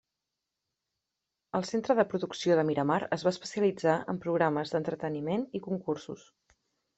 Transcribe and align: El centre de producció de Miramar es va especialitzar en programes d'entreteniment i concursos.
El 1.59 1.67
centre 1.71 1.95
de 1.99 2.05
producció 2.13 2.57
de 2.59 2.63
Miramar 2.69 2.97
es 3.19 3.27
va 3.27 3.35
especialitzar 3.35 3.99
en 4.15 4.23
programes 4.25 4.73
d'entreteniment 4.77 5.45
i 5.61 5.63
concursos. 5.69 6.27